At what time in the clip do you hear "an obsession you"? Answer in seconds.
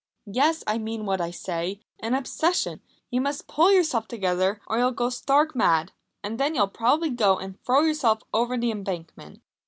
1.99-3.21